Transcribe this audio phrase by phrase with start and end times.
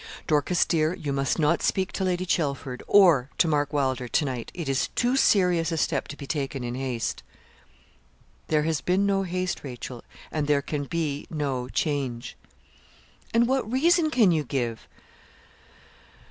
[0.25, 4.49] 'Dorcas, dear, you must not speak to Lady Chelford, or to Mark Wylder, to night.
[4.55, 7.21] It is too serious a step to be taken in haste.'
[8.47, 12.35] 'There has been no haste, Rachel, and there can be no change.'
[13.31, 14.87] 'And what reason can you give?'